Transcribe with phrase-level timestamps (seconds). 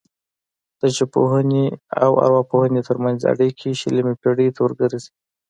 [0.81, 1.65] د ژبپوهنې
[2.03, 5.11] او ارواپوهنې ترمنځ اړیکې شلمې پیړۍ ته ورګرځي